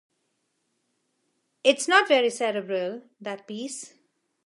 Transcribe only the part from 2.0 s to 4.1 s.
very cerebral, that piece.